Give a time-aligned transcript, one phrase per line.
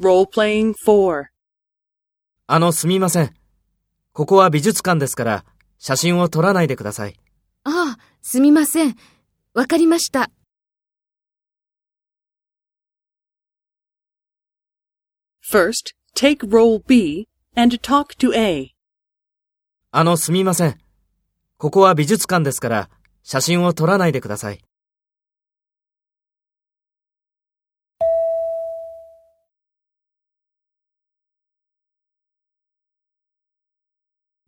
[0.00, 1.26] Role-playing 4.
[2.46, 3.34] あの、すみません。
[4.12, 5.44] ここは美術館ですから、
[5.78, 7.20] 写真を撮らないでください。
[7.64, 8.96] ああ、すみません。
[9.52, 10.30] わかりました。
[15.52, 18.70] First, take role B and talk to A.
[19.90, 20.78] あの、すみません。
[21.58, 22.90] ここは美術館ですから、
[23.22, 24.64] 写真を撮らないでください。